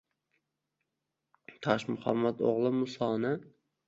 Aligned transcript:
Toshmuhammad 1.65 2.41
o’g’li 2.53 2.73
Musoni! 2.79 3.35